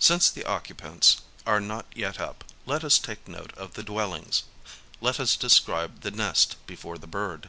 [0.00, 4.42] Since the occupants are not yet up, let us take note of the dwellings:
[5.00, 7.48] let us describe the nest before the bird.